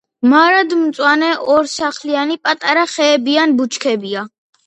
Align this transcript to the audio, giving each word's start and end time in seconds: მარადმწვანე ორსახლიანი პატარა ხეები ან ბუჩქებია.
მარადმწვანე 0.29 1.27
ორსახლიანი 1.55 2.39
პატარა 2.47 2.87
ხეები 2.95 3.39
ან 3.45 3.55
ბუჩქებია. 3.61 4.27